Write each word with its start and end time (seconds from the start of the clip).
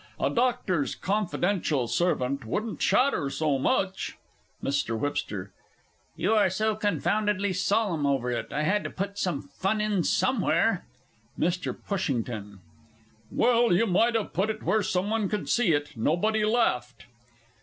A 0.19 0.31
Doctor's 0.31 0.95
confidential 0.95 1.87
servant 1.87 2.43
wouldn't 2.43 2.79
chatter 2.79 3.29
so 3.29 3.59
much! 3.59 4.17
MR. 4.63 4.97
WHIPSTER. 4.97 5.53
You 6.15 6.31
were 6.31 6.49
so 6.49 6.75
confoundedly 6.75 7.53
solemn 7.53 8.07
over 8.07 8.31
it, 8.31 8.51
I 8.51 8.63
had 8.63 8.83
to 8.83 8.89
put 8.89 9.19
some 9.19 9.43
fun 9.43 9.79
in 9.79 10.03
somewhere! 10.03 10.87
MR. 11.37 11.77
P. 11.87 12.57
Well, 13.29 13.73
you 13.73 13.85
might 13.85 14.15
have 14.15 14.33
put 14.33 14.49
it 14.49 14.63
where 14.63 14.81
some 14.81 15.11
one 15.11 15.29
could 15.29 15.47
see 15.47 15.71
it. 15.71 15.95
Nobody 15.95 16.43
laughed. 16.43 17.05